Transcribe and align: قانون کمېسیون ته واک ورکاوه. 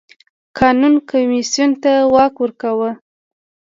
قانون 0.57 0.93
کمېسیون 1.09 1.71
ته 1.83 1.91
واک 2.13 2.33
ورکاوه. 2.39 2.89